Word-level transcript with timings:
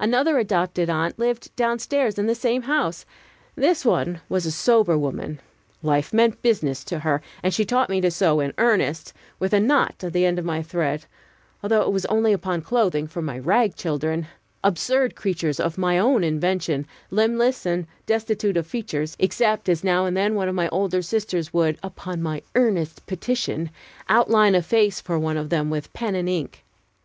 Another 0.00 0.36
adopted 0.36 0.90
aunt 0.90 1.16
lived 1.16 1.54
down 1.54 1.78
stairs 1.78 2.18
in 2.18 2.26
the 2.26 2.34
same 2.34 2.62
house. 2.62 3.06
This 3.54 3.84
one 3.84 4.20
was 4.28 4.44
a 4.44 4.50
sober 4.50 4.98
woman; 4.98 5.38
life 5.80 6.12
meant 6.12 6.42
business 6.42 6.82
to 6.82 6.98
her, 6.98 7.22
and 7.40 7.54
she 7.54 7.64
taught 7.64 7.88
me 7.88 8.00
to 8.00 8.10
sew 8.10 8.40
in 8.40 8.52
earnest, 8.58 9.12
with 9.38 9.52
a 9.52 9.60
knot 9.60 10.02
in 10.02 10.10
the 10.10 10.26
end 10.26 10.40
of 10.40 10.44
my 10.44 10.60
thread, 10.60 11.04
although 11.62 11.82
it 11.82 11.92
was 11.92 12.04
only 12.06 12.32
upon 12.32 12.62
clothing 12.62 13.06
for 13.06 13.22
my 13.22 13.38
ragchildren 13.38 14.26
absurd 14.64 15.14
creatures 15.14 15.60
of 15.60 15.78
my 15.78 16.00
own 16.00 16.24
invention, 16.24 16.84
limbless 17.12 17.64
and 17.64 17.86
destitute 18.06 18.56
of 18.56 18.66
features, 18.66 19.14
except 19.20 19.68
as 19.68 19.84
now 19.84 20.04
and 20.04 20.16
then 20.16 20.34
one 20.34 20.48
of 20.48 20.54
my 20.56 20.68
older 20.70 21.00
sisters 21.00 21.52
would, 21.52 21.78
upon 21.80 22.20
my 22.20 22.42
earnest 22.56 23.06
petition, 23.06 23.70
outline 24.08 24.56
a 24.56 24.62
face 24.62 25.00
for 25.00 25.16
one 25.16 25.36
of 25.36 25.48
them, 25.48 25.70
with 25.70 25.92
pen 25.92 26.16
and 26.16 26.28
ink. 26.28 26.64